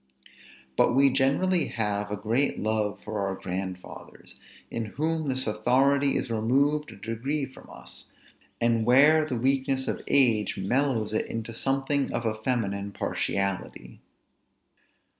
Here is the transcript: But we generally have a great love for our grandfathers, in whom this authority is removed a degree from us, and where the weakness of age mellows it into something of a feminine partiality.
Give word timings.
But 0.75 0.95
we 0.95 1.11
generally 1.11 1.67
have 1.67 2.09
a 2.09 2.15
great 2.17 2.57
love 2.57 2.97
for 3.05 3.19
our 3.19 3.35
grandfathers, 3.35 4.39
in 4.71 4.85
whom 4.85 5.29
this 5.29 5.45
authority 5.45 6.15
is 6.17 6.31
removed 6.31 6.91
a 6.91 6.95
degree 6.95 7.45
from 7.45 7.69
us, 7.71 8.07
and 8.59 8.83
where 8.83 9.25
the 9.25 9.37
weakness 9.37 9.87
of 9.87 10.01
age 10.07 10.57
mellows 10.57 11.13
it 11.13 11.27
into 11.27 11.53
something 11.53 12.11
of 12.13 12.25
a 12.25 12.33
feminine 12.41 12.91
partiality. 12.93 13.99